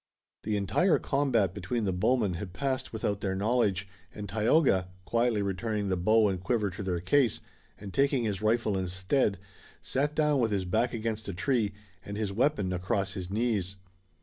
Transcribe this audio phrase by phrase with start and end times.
[0.41, 5.89] The entire combat between the bowmen had passed without their knowledge, and Tayoga, quietly returning
[5.89, 7.39] the bow and quiver to their case,
[7.77, 9.37] and taking his rifle instead,
[9.79, 13.75] sat down with his back against a tree, and his weapon across his knees.